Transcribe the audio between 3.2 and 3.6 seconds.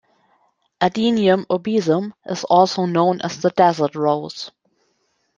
as the